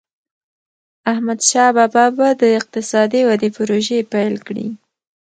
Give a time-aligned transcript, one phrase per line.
[1.11, 4.67] احمدشاه بابا به د اقتصادي ودي پروژي پیل کړي.